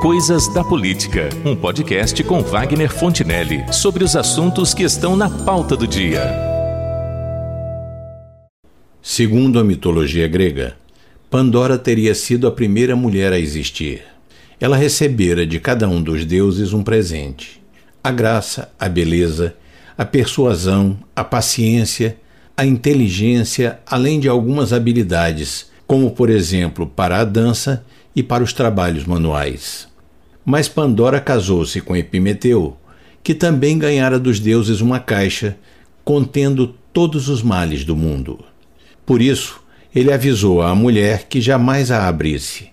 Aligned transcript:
Coisas 0.00 0.46
da 0.46 0.62
Política, 0.62 1.28
um 1.44 1.56
podcast 1.56 2.22
com 2.22 2.40
Wagner 2.40 2.88
Fontinelli 2.88 3.64
sobre 3.72 4.04
os 4.04 4.14
assuntos 4.14 4.72
que 4.72 4.84
estão 4.84 5.16
na 5.16 5.28
pauta 5.28 5.76
do 5.76 5.88
dia. 5.88 6.22
Segundo 9.02 9.58
a 9.58 9.64
mitologia 9.64 10.28
grega, 10.28 10.76
Pandora 11.28 11.76
teria 11.76 12.14
sido 12.14 12.46
a 12.46 12.52
primeira 12.52 12.94
mulher 12.94 13.32
a 13.32 13.40
existir. 13.40 14.02
Ela 14.60 14.76
recebera 14.76 15.44
de 15.44 15.58
cada 15.58 15.88
um 15.88 16.00
dos 16.00 16.24
deuses 16.24 16.72
um 16.72 16.84
presente: 16.84 17.60
a 18.02 18.12
graça, 18.12 18.70
a 18.78 18.88
beleza, 18.88 19.56
a 19.96 20.04
persuasão, 20.04 20.96
a 21.14 21.24
paciência, 21.24 22.16
a 22.56 22.64
inteligência, 22.64 23.80
além 23.84 24.20
de 24.20 24.28
algumas 24.28 24.72
habilidades, 24.72 25.72
como 25.88 26.12
por 26.12 26.30
exemplo 26.30 26.86
para 26.86 27.18
a 27.18 27.24
dança 27.24 27.84
e 28.14 28.22
para 28.22 28.44
os 28.44 28.52
trabalhos 28.52 29.04
manuais. 29.04 29.88
Mas 30.50 30.66
Pandora 30.66 31.20
casou-se 31.20 31.78
com 31.82 31.94
Epimeteu, 31.94 32.74
que 33.22 33.34
também 33.34 33.78
ganhara 33.78 34.18
dos 34.18 34.40
deuses 34.40 34.80
uma 34.80 34.98
caixa 34.98 35.58
contendo 36.02 36.74
todos 36.90 37.28
os 37.28 37.42
males 37.42 37.84
do 37.84 37.94
mundo. 37.94 38.42
Por 39.04 39.20
isso, 39.20 39.60
ele 39.94 40.10
avisou 40.10 40.62
à 40.62 40.74
mulher 40.74 41.26
que 41.28 41.38
jamais 41.38 41.90
a 41.90 42.08
abrisse. 42.08 42.70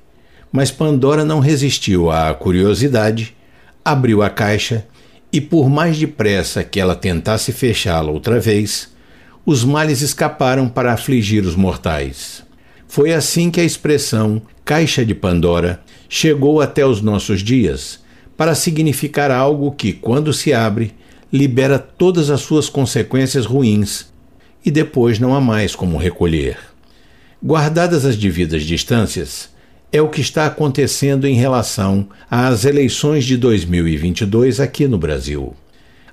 Mas 0.53 0.71
Pandora 0.71 1.25
não 1.25 1.41
resistiu 1.41 2.09
à 2.09 2.34
curiosidade, 2.34 3.35
abriu 3.84 4.23
a 4.23 4.29
caixa 4.29 4.87
e, 5.29 5.41
por 5.41 5.70
mais 5.70 5.98
depressa 5.98 6.63
que 6.63 6.79
ela 6.79 6.95
tentasse 6.95 7.51
fechá-la 7.51 8.09
outra 8.09 8.39
vez, 8.39 8.95
os 9.45 9.65
males 9.65 9.99
escaparam 9.99 10.70
para 10.70 10.93
afligir 10.93 11.43
os 11.43 11.57
mortais. 11.57 12.41
Foi 12.87 13.12
assim 13.12 13.51
que 13.51 13.59
a 13.59 13.65
expressão 13.65 14.41
Caixa 14.65 15.05
de 15.05 15.13
Pandora 15.13 15.84
chegou 16.16 16.62
até 16.62 16.86
os 16.86 17.02
nossos 17.02 17.42
dias 17.42 18.00
para 18.38 18.55
significar 18.55 19.30
algo 19.32 19.74
que, 19.74 19.91
quando 19.91 20.32
se 20.32 20.54
abre, 20.54 20.94
libera 21.32 21.77
todas 21.77 22.30
as 22.30 22.40
suas 22.40 22.70
consequências 22.70 23.46
ruins 23.46 24.05
e 24.66 24.72
depois 24.72 25.20
não 25.20 25.35
há 25.35 25.41
mais 25.41 25.76
como 25.76 25.98
recolher. 25.98 26.57
Guardadas 27.44 28.05
as 28.05 28.16
devidas 28.16 28.63
distâncias, 28.63 29.49
é 29.91 30.02
o 30.02 30.07
que 30.07 30.22
está 30.22 30.46
acontecendo 30.46 31.27
em 31.27 31.35
relação 31.35 32.07
às 32.32 32.63
eleições 32.63 33.26
de 33.26 33.35
2022 33.35 34.62
aqui 34.62 34.88
no 34.88 34.98
Brasil. 34.98 35.54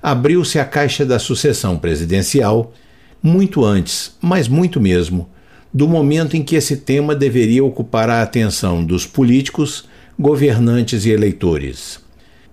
Abriu-se 0.01 0.59
a 0.59 0.65
caixa 0.65 1.05
da 1.05 1.17
sucessão 1.17 1.77
presidencial 1.77 2.73
muito 3.21 3.63
antes, 3.63 4.17
mas 4.21 4.49
muito 4.49 4.81
mesmo, 4.81 5.29
do 5.73 5.87
momento 5.87 6.35
em 6.35 6.43
que 6.43 6.57
esse 6.57 6.75
tema 6.75 7.15
deveria 7.15 7.63
ocupar 7.63 8.09
a 8.09 8.21
atenção 8.21 8.83
dos 8.83 9.05
políticos, 9.05 9.85
governantes 10.17 11.05
e 11.05 11.09
eleitores. 11.09 11.99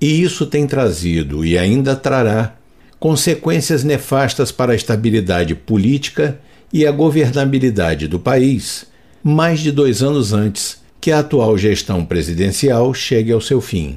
E 0.00 0.22
isso 0.22 0.47
tem 0.47 0.66
trazido 0.66 1.44
e 1.44 1.58
ainda 1.58 1.94
trará 1.94 2.56
consequências 2.98 3.84
nefastas 3.84 4.52
para 4.52 4.72
a 4.72 4.77
estabilidade 4.77 5.55
política 5.55 6.39
e 6.72 6.86
a 6.86 6.92
governabilidade 6.92 8.06
do 8.06 8.19
país, 8.19 8.86
mais 9.22 9.61
de 9.61 9.72
dois 9.72 10.02
anos 10.02 10.33
antes 10.33 10.78
que 11.00 11.11
a 11.11 11.20
atual 11.20 11.56
gestão 11.56 12.05
presidencial 12.05 12.92
chegue 12.92 13.33
ao 13.33 13.41
seu 13.41 13.61
fim. 13.61 13.97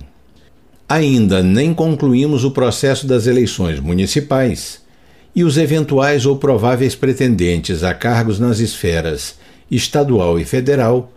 Ainda 0.88 1.44
nem 1.44 1.73
concluímos 1.73 2.44
o 2.44 2.52
processo 2.52 3.05
das 3.05 3.27
eleições 3.27 3.80
municipais 3.80 4.81
e 5.36 5.44
os 5.44 5.58
eventuais 5.58 6.25
ou 6.25 6.38
prováveis 6.38 6.95
pretendentes 6.95 7.83
a 7.83 7.94
cargos 7.94 8.39
nas 8.39 8.59
esferas 8.59 9.36
estadual 9.70 10.39
e 10.39 10.45
federal 10.45 11.12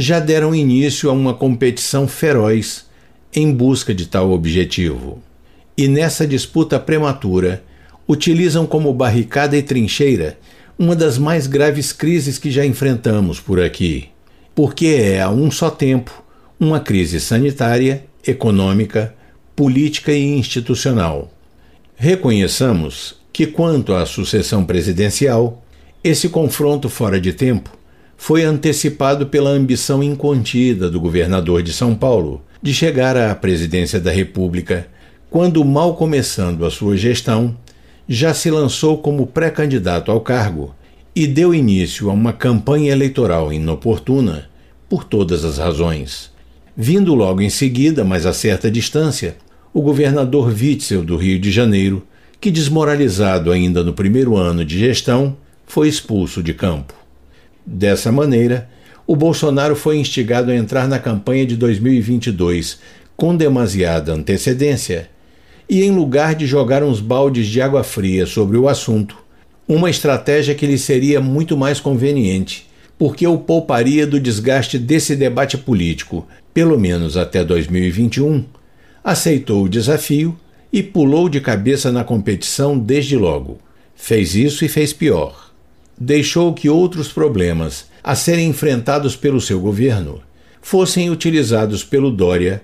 já 0.00 0.20
deram 0.20 0.54
início 0.54 1.10
a 1.10 1.12
uma 1.12 1.34
competição 1.34 2.06
feroz 2.06 2.86
em 3.34 3.52
busca 3.52 3.92
de 3.92 4.06
tal 4.06 4.30
objetivo. 4.30 5.20
E 5.76 5.88
nessa 5.88 6.24
disputa 6.24 6.78
prematura, 6.78 7.64
utilizam 8.06 8.64
como 8.64 8.94
barricada 8.94 9.56
e 9.56 9.62
trincheira 9.62 10.38
uma 10.78 10.94
das 10.94 11.18
mais 11.18 11.48
graves 11.48 11.92
crises 11.92 12.38
que 12.38 12.48
já 12.48 12.64
enfrentamos 12.64 13.40
por 13.40 13.60
aqui, 13.60 14.10
porque 14.54 14.86
é 14.86 15.20
a 15.20 15.30
um 15.30 15.50
só 15.50 15.68
tempo 15.68 16.22
uma 16.60 16.78
crise 16.78 17.18
sanitária, 17.18 18.04
econômica, 18.24 19.12
política 19.56 20.12
e 20.12 20.38
institucional. 20.38 21.28
Reconheçamos 21.96 23.16
que, 23.32 23.48
quanto 23.48 23.92
à 23.92 24.06
sucessão 24.06 24.64
presidencial, 24.64 25.60
esse 26.04 26.28
confronto 26.28 26.88
fora 26.88 27.20
de 27.20 27.32
tempo 27.32 27.76
foi 28.20 28.42
antecipado 28.42 29.28
pela 29.28 29.48
ambição 29.48 30.02
incontida 30.02 30.90
do 30.90 31.00
governador 31.00 31.62
de 31.62 31.72
São 31.72 31.94
Paulo 31.94 32.42
de 32.60 32.74
chegar 32.74 33.16
à 33.16 33.32
presidência 33.34 34.00
da 34.00 34.10
República, 34.10 34.88
quando, 35.30 35.64
mal 35.64 35.94
começando 35.94 36.66
a 36.66 36.70
sua 36.70 36.96
gestão, 36.96 37.56
já 38.08 38.34
se 38.34 38.50
lançou 38.50 38.98
como 38.98 39.26
pré-candidato 39.26 40.10
ao 40.10 40.20
cargo 40.20 40.74
e 41.14 41.26
deu 41.26 41.54
início 41.54 42.10
a 42.10 42.12
uma 42.12 42.32
campanha 42.32 42.90
eleitoral 42.90 43.52
inoportuna 43.52 44.50
por 44.88 45.04
todas 45.04 45.44
as 45.44 45.56
razões. 45.56 46.30
Vindo 46.76 47.14
logo 47.14 47.40
em 47.40 47.50
seguida, 47.50 48.04
mas 48.04 48.26
a 48.26 48.32
certa 48.32 48.70
distância, 48.70 49.36
o 49.72 49.80
governador 49.80 50.48
Witzel 50.48 51.04
do 51.04 51.16
Rio 51.16 51.38
de 51.38 51.52
Janeiro 51.52 52.04
que, 52.40 52.50
desmoralizado 52.50 53.52
ainda 53.52 53.84
no 53.84 53.92
primeiro 53.92 54.36
ano 54.36 54.64
de 54.64 54.78
gestão, 54.78 55.36
foi 55.66 55.88
expulso 55.88 56.42
de 56.42 56.52
campo. 56.52 56.97
Dessa 57.70 58.10
maneira, 58.10 58.66
o 59.06 59.14
Bolsonaro 59.14 59.76
foi 59.76 59.98
instigado 59.98 60.50
a 60.50 60.56
entrar 60.56 60.88
na 60.88 60.98
campanha 60.98 61.44
de 61.44 61.54
2022 61.54 62.78
com 63.14 63.36
demasiada 63.36 64.10
antecedência 64.10 65.10
e, 65.68 65.82
em 65.82 65.90
lugar 65.90 66.34
de 66.34 66.46
jogar 66.46 66.82
uns 66.82 66.98
baldes 66.98 67.46
de 67.46 67.60
água 67.60 67.84
fria 67.84 68.24
sobre 68.24 68.56
o 68.56 68.68
assunto, 68.68 69.18
uma 69.68 69.90
estratégia 69.90 70.54
que 70.54 70.66
lhe 70.66 70.78
seria 70.78 71.20
muito 71.20 71.58
mais 71.58 71.78
conveniente, 71.78 72.66
porque 72.98 73.26
o 73.26 73.36
pouparia 73.36 74.06
do 74.06 74.18
desgaste 74.18 74.78
desse 74.78 75.14
debate 75.14 75.58
político, 75.58 76.26
pelo 76.54 76.80
menos 76.80 77.18
até 77.18 77.44
2021, 77.44 78.46
aceitou 79.04 79.64
o 79.64 79.68
desafio 79.68 80.34
e 80.72 80.82
pulou 80.82 81.28
de 81.28 81.38
cabeça 81.38 81.92
na 81.92 82.02
competição 82.02 82.78
desde 82.78 83.14
logo. 83.14 83.58
Fez 83.94 84.34
isso 84.34 84.64
e 84.64 84.68
fez 84.68 84.94
pior. 84.94 85.47
Deixou 86.00 86.54
que 86.54 86.68
outros 86.68 87.08
problemas 87.08 87.86
a 88.02 88.14
serem 88.14 88.48
enfrentados 88.48 89.16
pelo 89.16 89.40
seu 89.40 89.60
governo 89.60 90.20
fossem 90.60 91.10
utilizados 91.10 91.82
pelo 91.82 92.10
Dória 92.10 92.62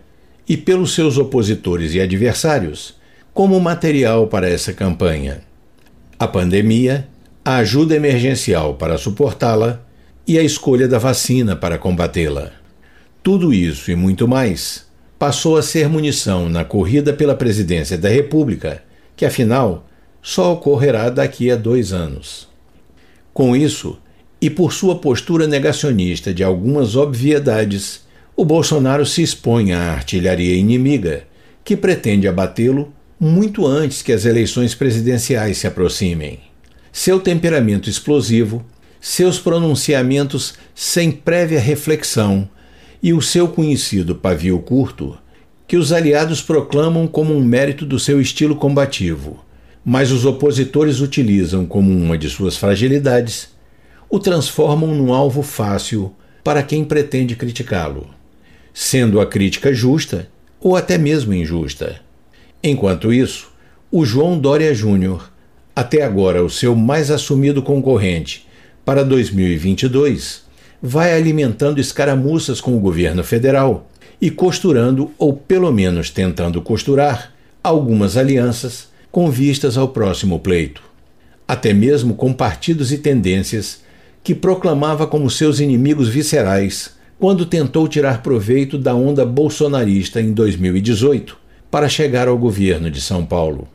e 0.48 0.56
pelos 0.56 0.94
seus 0.94 1.18
opositores 1.18 1.94
e 1.94 2.00
adversários 2.00 2.94
como 3.32 3.58
material 3.58 4.28
para 4.28 4.48
essa 4.48 4.72
campanha. 4.72 5.42
A 6.18 6.28
pandemia, 6.28 7.08
a 7.44 7.56
ajuda 7.56 7.96
emergencial 7.96 8.74
para 8.74 8.96
suportá-la 8.96 9.80
e 10.26 10.38
a 10.38 10.42
escolha 10.42 10.86
da 10.86 10.98
vacina 10.98 11.56
para 11.56 11.76
combatê-la. 11.76 12.52
Tudo 13.22 13.52
isso 13.52 13.90
e 13.90 13.96
muito 13.96 14.28
mais 14.28 14.86
passou 15.18 15.56
a 15.56 15.62
ser 15.62 15.88
munição 15.88 16.48
na 16.48 16.64
corrida 16.64 17.12
pela 17.12 17.34
presidência 17.34 17.98
da 17.98 18.08
República, 18.08 18.82
que 19.16 19.24
afinal 19.24 19.88
só 20.22 20.52
ocorrerá 20.52 21.10
daqui 21.10 21.50
a 21.50 21.56
dois 21.56 21.92
anos. 21.92 22.53
Com 23.34 23.56
isso, 23.56 23.98
e 24.40 24.48
por 24.48 24.72
sua 24.72 24.94
postura 24.94 25.48
negacionista 25.48 26.32
de 26.32 26.44
algumas 26.44 26.94
obviedades, 26.94 28.02
o 28.36 28.44
Bolsonaro 28.44 29.04
se 29.04 29.22
expõe 29.22 29.72
à 29.72 29.90
artilharia 29.90 30.54
inimiga, 30.54 31.24
que 31.64 31.76
pretende 31.76 32.28
abatê-lo 32.28 32.92
muito 33.18 33.66
antes 33.66 34.02
que 34.02 34.12
as 34.12 34.24
eleições 34.24 34.72
presidenciais 34.72 35.58
se 35.58 35.66
aproximem. 35.66 36.38
Seu 36.92 37.18
temperamento 37.18 37.90
explosivo, 37.90 38.64
seus 39.00 39.40
pronunciamentos 39.40 40.54
sem 40.72 41.10
prévia 41.10 41.58
reflexão 41.58 42.48
e 43.02 43.12
o 43.12 43.20
seu 43.20 43.48
conhecido 43.48 44.14
pavio 44.14 44.60
curto, 44.60 45.18
que 45.66 45.76
os 45.76 45.92
aliados 45.92 46.40
proclamam 46.40 47.08
como 47.08 47.34
um 47.34 47.42
mérito 47.42 47.84
do 47.84 47.98
seu 47.98 48.20
estilo 48.20 48.54
combativo, 48.54 49.43
mas 49.84 50.10
os 50.10 50.24
opositores 50.24 51.00
utilizam 51.00 51.66
como 51.66 51.92
uma 51.92 52.16
de 52.16 52.30
suas 52.30 52.56
fragilidades, 52.56 53.50
o 54.08 54.18
transformam 54.18 54.94
num 54.94 55.12
alvo 55.12 55.42
fácil 55.42 56.14
para 56.42 56.62
quem 56.62 56.84
pretende 56.84 57.36
criticá-lo, 57.36 58.08
sendo 58.72 59.20
a 59.20 59.26
crítica 59.26 59.74
justa 59.74 60.28
ou 60.60 60.74
até 60.76 60.96
mesmo 60.96 61.34
injusta. 61.34 62.00
Enquanto 62.62 63.12
isso, 63.12 63.52
o 63.90 64.04
João 64.04 64.38
Dória 64.38 64.74
Júnior, 64.74 65.30
até 65.76 66.02
agora 66.02 66.42
o 66.42 66.48
seu 66.48 66.74
mais 66.74 67.10
assumido 67.10 67.62
concorrente 67.62 68.46
para 68.84 69.04
2022, 69.04 70.44
vai 70.80 71.14
alimentando 71.14 71.80
escaramuças 71.80 72.60
com 72.60 72.76
o 72.76 72.80
governo 72.80 73.22
federal 73.22 73.88
e 74.20 74.30
costurando, 74.30 75.10
ou 75.18 75.34
pelo 75.34 75.70
menos 75.70 76.10
tentando 76.10 76.62
costurar, 76.62 77.32
algumas 77.62 78.16
alianças 78.16 78.88
com 79.14 79.30
vistas 79.30 79.78
ao 79.78 79.86
próximo 79.86 80.40
pleito. 80.40 80.82
Até 81.46 81.72
mesmo 81.72 82.14
com 82.14 82.32
partidos 82.32 82.90
e 82.90 82.98
tendências 82.98 83.80
que 84.24 84.34
proclamava 84.34 85.06
como 85.06 85.30
seus 85.30 85.60
inimigos 85.60 86.08
viscerais 86.08 86.96
quando 87.16 87.46
tentou 87.46 87.86
tirar 87.86 88.24
proveito 88.24 88.76
da 88.76 88.92
onda 88.92 89.24
bolsonarista 89.24 90.20
em 90.20 90.32
2018 90.32 91.38
para 91.70 91.88
chegar 91.88 92.26
ao 92.26 92.36
governo 92.36 92.90
de 92.90 93.00
São 93.00 93.24
Paulo. 93.24 93.68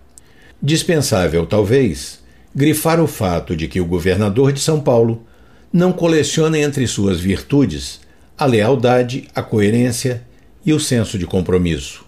Dispensável, 0.62 1.46
talvez, 1.46 2.20
grifar 2.54 3.00
o 3.00 3.08
fato 3.08 3.56
de 3.56 3.70
que 3.70 3.80
o 3.80 3.86
governador 3.86 4.52
de 4.52 4.60
São 4.60 4.82
Paulo 4.82 5.24
não 5.72 5.94
coleciona 5.94 6.60
entre 6.60 6.86
suas 6.86 7.18
virtudes 7.18 8.02
a 8.38 8.46
lealdade, 8.46 9.30
a 9.34 9.42
coerência 9.42 10.22
e 10.66 10.74
o 10.74 10.80
senso 10.82 11.18
de 11.18 11.26
compromisso. 11.26 12.04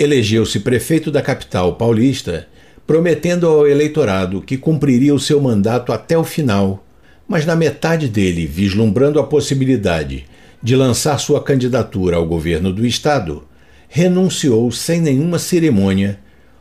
Elegeu-se 0.00 0.58
prefeito 0.58 1.12
da 1.12 1.22
capital 1.22 1.76
paulista, 1.76 2.48
prometendo 2.86 3.46
ao 3.46 3.66
eleitorado 3.66 4.40
que 4.40 4.56
cumpriria 4.56 5.14
o 5.14 5.20
seu 5.20 5.40
mandato 5.40 5.92
até 5.92 6.16
o 6.16 6.24
final, 6.24 6.84
mas 7.26 7.46
na 7.46 7.56
metade 7.56 8.08
dele, 8.08 8.46
vislumbrando 8.46 9.18
a 9.18 9.24
possibilidade 9.24 10.26
de 10.62 10.76
lançar 10.76 11.18
sua 11.18 11.42
candidatura 11.42 12.16
ao 12.16 12.26
governo 12.26 12.72
do 12.72 12.86
estado, 12.86 13.44
renunciou 13.88 14.70
sem 14.70 15.00
nenhuma 15.00 15.38
cerimônia 15.38 16.18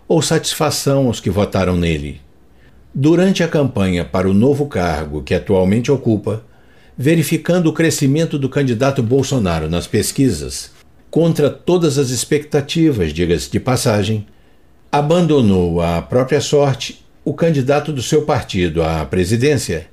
ou 0.08 0.22
satisfação 0.22 1.08
aos 1.08 1.20
que 1.20 1.30
votaram 1.30 1.78
nele. 1.78 2.20
Durante 2.94 3.42
a 3.44 3.48
campanha 3.48 4.04
para 4.04 4.30
o 4.30 4.34
novo 4.34 4.66
cargo 4.66 5.24
que 5.24 5.34
atualmente 5.34 5.92
ocupa, 5.92 6.44
verificando 6.98 7.68
o 7.68 7.74
crescimento 7.74 8.38
do 8.38 8.50
candidato 8.50 9.02
Bolsonaro 9.02 9.70
nas 9.70 9.88
pesquisas, 9.88 10.72
contra 11.10 11.50
todas 11.50 11.98
as 11.98 12.10
expectativas, 12.10 13.14
diga-se 13.14 13.50
de 13.50 13.60
passagem, 13.60 14.26
abandonou 14.92 15.82
à 15.82 16.02
própria 16.02 16.42
sorte 16.42 17.06
o 17.24 17.34
candidato 17.34 17.94
do 17.94 18.02
seu 18.02 18.24
partido 18.24 18.84
à 18.84 19.06
presidência 19.06 19.88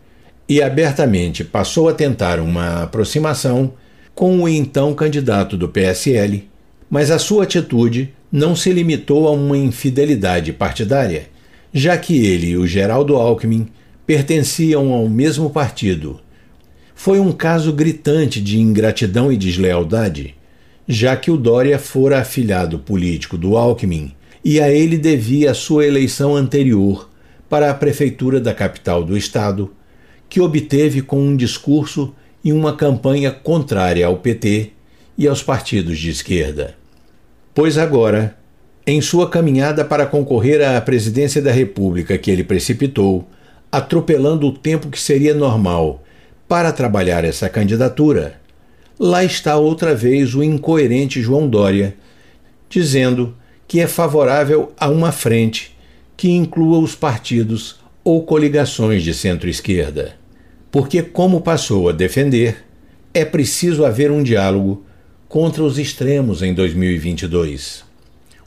e 0.49 0.63
abertamente 0.63 1.45
passou 1.45 1.89
a 1.89 1.93
tentar 1.93 2.41
uma 2.41 2.83
aproximação 2.83 3.75
com 4.15 4.43
o 4.43 4.49
então 4.49 4.95
candidato 4.95 5.57
do 5.57 5.69
PSL, 5.69 6.49
mas 6.91 7.11
a 7.11 7.19
sua 7.19 7.45
atitude 7.45 8.15
não 8.33 8.57
se 8.57 8.73
limitou 8.73 9.29
a 9.29 9.31
uma 9.31 9.57
infidelidade 9.57 10.53
partidária 10.53 11.29
já 11.73 11.97
que 11.97 12.27
ele 12.27 12.49
e 12.49 12.57
o 12.57 12.67
Geraldo 12.67 13.17
Alckmin 13.17 13.69
pertenciam 14.07 14.93
ao 14.93 15.09
mesmo 15.09 15.51
partido. 15.51 16.21
Foi 16.95 17.21
um 17.21 17.31
caso 17.31 17.73
gritante 17.73 18.41
de 18.41 18.59
ingratidão 18.59 19.31
e 19.31 19.37
deslealdade, 19.37 20.35
já 20.87 21.17
que 21.17 21.31
o 21.31 21.37
Dória 21.37 21.79
fora 21.79 22.21
afilhado 22.21 22.79
político 22.79 23.37
do 23.37 23.57
Alckmin 23.57 24.13
e 24.45 24.61
a 24.61 24.71
ele 24.71 24.97
devia 24.97 25.51
a 25.51 25.55
sua 25.55 25.87
eleição 25.87 26.37
anterior 26.37 27.09
para 27.49 27.71
a 27.71 27.75
prefeitura 27.75 28.41
da 28.41 28.55
capital 28.55 29.03
do 29.03 29.17
estado, 29.17 29.73
que 30.29 30.41
obteve 30.41 31.03
com 31.03 31.21
um 31.21 31.37
discurso 31.37 32.15
e 32.45 32.53
uma 32.53 32.77
campanha 32.77 33.31
contrária 33.31 34.07
ao 34.07 34.17
PT 34.17 34.71
e 35.17 35.27
aos 35.27 35.43
partidos 35.43 35.99
de 35.99 36.11
esquerda. 36.11 36.75
Pois 37.55 37.77
agora 37.79 38.37
em 38.87 39.03
sua 39.03 39.29
caminhada 39.29 39.85
para 39.85 40.07
concorrer 40.07 40.67
à 40.67 40.81
presidência 40.81 41.43
da 41.43 41.53
República 41.53 42.17
que 42.17 42.31
ele 42.31 42.43
precipitou, 42.43 43.29
atropelando 43.71 44.47
o 44.47 44.53
tempo 44.53 44.89
que 44.89 44.99
seria 44.99 45.35
normal 45.35 46.03
para 46.49 46.73
trabalhar 46.73 47.23
essa 47.23 47.51
candidatura, 47.51 48.41
lá 48.99 49.23
está 49.23 49.59
outra 49.59 49.95
vez 49.95 50.35
o 50.35 50.43
incoerente 50.43 51.21
João 51.21 51.47
Dória, 51.47 51.97
dizendo 52.71 53.37
que 53.69 53.81
é 53.81 53.87
favorável 53.87 54.73
a 54.79 54.89
uma 54.89 55.13
frente 55.13 55.77
que 56.17 56.31
inclua 56.31 56.79
os 56.79 56.95
partidos 56.95 57.77
ou 58.03 58.25
coligações 58.25 59.03
de 59.03 59.13
centro-esquerda. 59.13 60.17
Porque, 60.73 61.03
como 61.03 61.43
passou 61.43 61.89
a 61.89 61.93
defender, 61.93 62.65
é 63.13 63.25
preciso 63.25 63.85
haver 63.85 64.11
um 64.11 64.23
diálogo 64.23 64.85
contra 65.29 65.63
os 65.63 65.79
extremos 65.79 66.43
em 66.43 66.55
2022. 66.55 67.85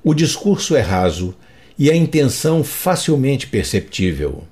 O 0.03 0.15
discurso 0.15 0.75
é 0.75 0.81
raso 0.81 1.35
e 1.77 1.91
a 1.91 1.95
intenção 1.95 2.63
facilmente 2.63 3.45
perceptível. 3.45 4.43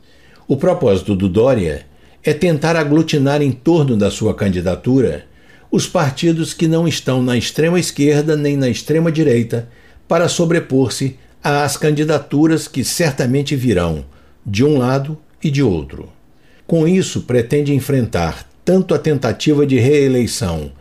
O 0.48 0.56
propósito 0.56 1.16
do 1.16 1.28
Dória 1.28 1.88
é 2.24 2.34
tentar 2.34 2.76
aglutinar 2.76 3.42
em 3.42 3.52
torno 3.52 3.98
da 3.98 4.12
sua 4.12 4.36
candidatura 4.36 5.26
os 5.72 5.88
partidos 5.88 6.54
que 6.54 6.68
não 6.68 6.88
estão 6.88 7.22
na 7.22 7.38
extrema 7.38 7.80
esquerda 7.80 8.36
nem 8.36 8.56
na 8.56 8.70
extrema 8.70 9.12
direita 9.12 9.68
para 10.10 10.28
sobrepor-se 10.28 11.16
às 11.42 11.78
candidaturas 11.78 12.68
que 12.68 12.84
certamente 12.84 13.56
virão 13.56 14.04
de 14.44 14.66
um 14.66 14.80
lado 14.80 15.16
e 15.42 15.52
de 15.52 15.62
outro. 15.62 16.10
Com 16.66 16.88
isso, 16.88 17.22
pretende 17.22 17.74
enfrentar 17.74 18.50
tanto 18.66 18.96
a 18.96 19.00
tentativa 19.00 19.68
de 19.68 19.78
reeleição 19.78 20.72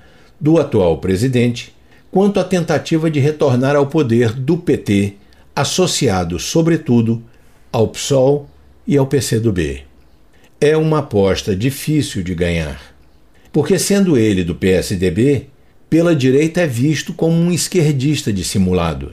do 0.40 0.58
atual 0.58 0.96
presidente 0.98 1.74
quanto 2.10 2.40
à 2.40 2.44
tentativa 2.44 3.10
de 3.10 3.20
retornar 3.20 3.76
ao 3.76 3.86
poder 3.86 4.32
do 4.32 4.56
PT, 4.56 5.14
associado, 5.54 6.38
sobretudo, 6.38 7.22
ao 7.70 7.88
PSOL 7.88 8.48
e 8.86 8.96
ao 8.96 9.06
PCdoB. 9.06 9.82
É 10.58 10.74
uma 10.74 11.00
aposta 11.00 11.54
difícil 11.54 12.22
de 12.22 12.34
ganhar, 12.34 12.80
porque, 13.52 13.78
sendo 13.78 14.16
ele 14.16 14.42
do 14.42 14.54
PSDB, 14.54 15.48
pela 15.88 16.14
direita 16.14 16.60
é 16.60 16.66
visto 16.66 17.12
como 17.12 17.34
um 17.34 17.50
esquerdista 17.50 18.32
dissimulado. 18.32 19.12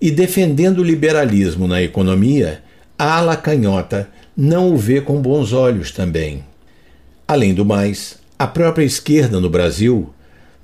E 0.00 0.10
defendendo 0.10 0.78
o 0.78 0.84
liberalismo 0.84 1.66
na 1.66 1.82
economia, 1.82 2.62
a 2.98 3.18
ala 3.18 3.36
canhota 3.36 4.08
não 4.36 4.72
o 4.72 4.76
vê 4.76 5.00
com 5.00 5.20
bons 5.20 5.52
olhos 5.52 5.90
também. 5.90 6.44
Além 7.26 7.54
do 7.54 7.64
mais, 7.64 8.18
a 8.38 8.46
própria 8.46 8.84
esquerda 8.84 9.40
no 9.40 9.48
Brasil 9.48 10.12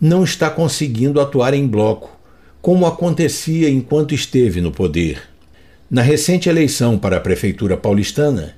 não 0.01 0.25
está 0.25 0.51
conseguindo 0.51 1.21
atuar 1.21 1.55
em 1.55 1.67
bloco, 1.67 2.19
como 2.61 2.87
acontecia 2.87 3.69
enquanto 3.69 4.15
esteve 4.15 4.61
no 4.61 4.71
poder. 4.71 5.23
Na 5.91 6.03
recente 6.03 6.49
eleição 6.49 6.99
para 6.99 7.17
a 7.17 7.21
prefeitura 7.21 7.77
paulistana, 7.77 8.55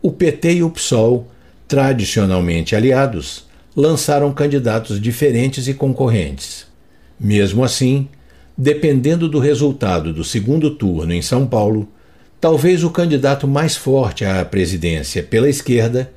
o 0.00 0.10
PT 0.10 0.54
e 0.54 0.62
o 0.62 0.70
PSOL, 0.70 1.28
tradicionalmente 1.68 2.74
aliados, 2.74 3.46
lançaram 3.74 4.32
candidatos 4.32 5.00
diferentes 5.00 5.68
e 5.68 5.74
concorrentes. 5.74 6.66
Mesmo 7.18 7.64
assim, 7.64 8.08
dependendo 8.56 9.28
do 9.28 9.38
resultado 9.38 10.12
do 10.12 10.24
segundo 10.24 10.70
turno 10.70 11.12
em 11.12 11.22
São 11.22 11.46
Paulo, 11.46 11.88
talvez 12.40 12.84
o 12.84 12.90
candidato 12.90 13.48
mais 13.48 13.76
forte 13.76 14.24
à 14.24 14.44
presidência 14.44 15.22
pela 15.22 15.48
esquerda 15.48 16.12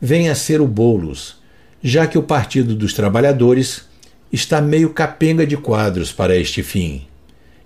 venha 0.00 0.32
a 0.32 0.34
ser 0.34 0.60
o 0.60 0.66
Bolos, 0.66 1.36
já 1.82 2.06
que 2.06 2.18
o 2.18 2.22
Partido 2.22 2.74
dos 2.74 2.92
Trabalhadores 2.92 3.86
está 4.32 4.60
meio 4.60 4.90
capenga 4.90 5.46
de 5.46 5.56
quadros 5.56 6.12
para 6.12 6.36
este 6.36 6.62
fim. 6.62 7.06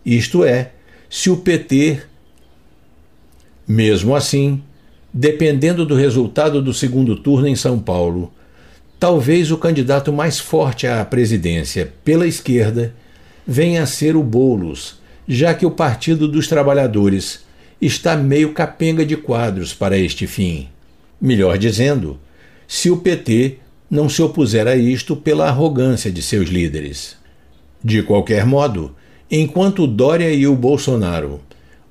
Isto 0.05 0.45
é, 0.45 0.73
se 1.09 1.31
o 1.31 1.37
PT. 1.37 2.03
Mesmo 3.67 4.15
assim, 4.15 4.61
dependendo 5.13 5.87
do 5.87 5.95
resultado 5.95 6.61
do 6.61 6.75
segundo 6.75 7.17
turno 7.17 7.47
em 7.47 7.55
São 7.55 7.79
Paulo, 7.79 8.33
talvez 9.03 9.51
o 9.51 9.59
candidato 9.59 10.13
mais 10.13 10.39
forte 10.39 10.87
à 10.87 11.05
presidência 11.05 11.93
pela 12.05 12.25
esquerda 12.25 12.95
venha 13.45 13.83
a 13.83 13.87
ser 13.87 14.15
o 14.15 14.23
Bolos, 14.23 15.01
já 15.27 15.53
que 15.53 15.67
o 15.67 15.73
Partido 15.73 16.29
dos 16.29 16.47
Trabalhadores 16.47 17.41
está 17.81 18.17
meio 18.17 18.53
capenga 18.53 19.05
de 19.05 19.17
quadros 19.17 19.75
para 19.75 19.99
este 19.99 20.29
fim. 20.29 20.69
Melhor 21.21 21.59
dizendo, 21.59 22.17
se 22.69 22.93
o 22.93 22.99
PT 22.99 23.57
não 23.91 24.09
se 24.09 24.23
opuser 24.23 24.69
a 24.69 24.77
isto 24.77 25.17
pela 25.17 25.49
arrogância 25.49 26.09
de 26.09 26.23
seus 26.23 26.49
líderes. 26.49 27.17
De 27.83 28.05
qualquer 28.05 28.47
modo, 28.47 28.95
enquanto 29.29 29.85
Dória 29.85 30.33
e 30.33 30.47
o 30.47 30.55
Bolsonaro, 30.55 31.41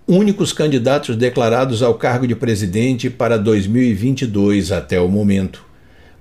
únicos 0.07 0.53
candidatos 0.53 1.17
declarados 1.17 1.83
ao 1.83 1.95
cargo 1.95 2.25
de 2.25 2.37
presidente 2.37 3.09
para 3.09 3.37
2022 3.37 4.71
até 4.71 4.97
o 5.01 5.09
momento, 5.09 5.69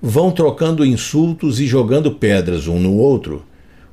vão 0.01 0.31
trocando 0.31 0.85
insultos 0.85 1.59
e 1.59 1.67
jogando 1.67 2.11
pedras 2.11 2.67
um 2.67 2.79
no 2.79 2.95
outro, 2.97 3.45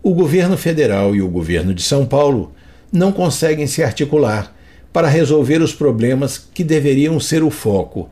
o 0.03 0.15
governo 0.15 0.57
federal 0.57 1.15
e 1.15 1.21
o 1.21 1.29
governo 1.29 1.75
de 1.75 1.83
São 1.83 2.07
Paulo 2.07 2.53
não 2.91 3.13
conseguem 3.13 3.67
se 3.67 3.83
articular 3.83 4.55
para 4.93 5.09
resolver 5.09 5.61
os 5.61 5.75
problemas 5.75 6.39
que 6.39 6.65
deveriam 6.65 7.21
ser 7.21 7.43
o 7.43 7.51
foco 7.51 8.09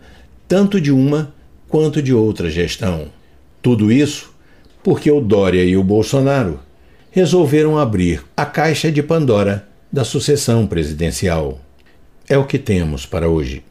tanto 0.46 0.80
de 0.80 0.92
uma 0.92 1.34
quanto 1.68 2.00
de 2.00 2.12
outra 2.12 2.48
gestão. 2.50 3.06
Tudo 3.60 3.90
isso 3.90 4.34
porque 4.82 5.10
o 5.10 5.20
Dória 5.20 5.64
e 5.64 5.76
o 5.76 5.82
Bolsonaro 5.82 6.60
resolveram 7.10 7.76
abrir 7.76 8.22
a 8.36 8.46
caixa 8.46 8.92
de 8.92 9.02
Pandora 9.02 9.66
da 9.92 10.04
sucessão 10.04 10.66
presidencial. 10.66 11.58
É 12.28 12.38
o 12.38 12.44
que 12.44 12.58
temos 12.58 13.06
para 13.06 13.28
hoje. 13.28 13.64